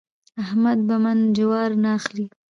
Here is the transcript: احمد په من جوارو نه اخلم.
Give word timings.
احمد 0.43 0.79
په 0.87 0.95
من 1.03 1.17
جوارو 1.37 1.81
نه 1.83 1.89
اخلم. 1.97 2.27